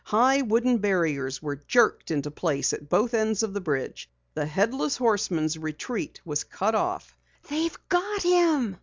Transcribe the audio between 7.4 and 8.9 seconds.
"They've got him!"